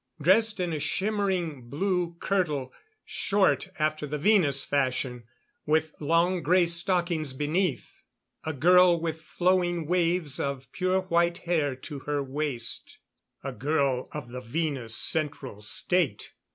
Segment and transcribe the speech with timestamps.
[0.19, 2.73] Dressed in a shimmering blue kirtle,
[3.05, 5.25] short after the Venus fashion,
[5.67, 8.01] with long grey stockings beneath.
[8.43, 12.97] A girl with flowing waves of pure white hair to her waist
[13.43, 16.33] a girl of the Venus Central State.